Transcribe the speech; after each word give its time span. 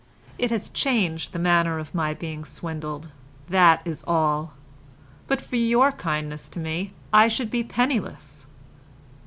It 0.39 0.49
has 0.49 0.71
changed 0.71 1.31
the 1.31 1.37
manner 1.37 1.77
of 1.77 1.93
my 1.93 2.15
being 2.15 2.43
swindled, 2.43 3.09
that 3.49 3.83
is 3.85 4.03
all. 4.07 4.53
But 5.27 5.43
for 5.43 5.57
your 5.57 5.91
kindness 5.91 6.49
to 6.49 6.59
me 6.59 6.93
I 7.13 7.27
should 7.27 7.51
be 7.51 7.63
penniless. 7.63 8.47